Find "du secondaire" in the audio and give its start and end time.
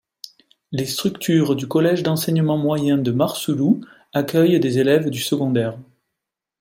5.11-5.77